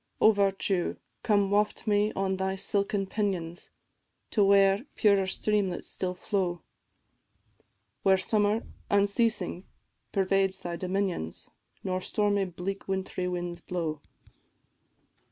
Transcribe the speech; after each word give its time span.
O 0.19 0.31
Virtue, 0.31 0.95
come 1.21 1.51
waft 1.51 1.85
me 1.85 2.11
on 2.13 2.35
thy 2.37 2.55
silken 2.55 3.05
pinions, 3.05 3.69
To 4.31 4.43
where 4.43 4.87
purer 4.95 5.27
streamlets 5.27 5.87
still 5.89 6.15
flow, 6.15 6.63
Where 8.01 8.17
summer, 8.17 8.63
unceasing, 8.89 9.63
pervades 10.11 10.61
thy 10.61 10.75
dominions, 10.75 11.51
Nor 11.83 12.01
stormy 12.01 12.45
bleak 12.45 12.87
wint'ry 12.87 13.27
winds 13.27 13.61
blow. 13.61 14.01